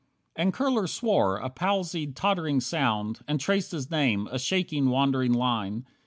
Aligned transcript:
16 0.35 0.43
And 0.43 0.51
Kurler 0.51 0.89
swore, 0.89 1.37
a 1.37 1.51
palsied, 1.51 2.15
tottering 2.15 2.59
sound, 2.59 3.19
And 3.27 3.39
traced 3.39 3.71
his 3.71 3.91
name, 3.91 4.27
a 4.31 4.39
shaking, 4.39 4.89
wandering 4.89 5.33
line. 5.33 5.85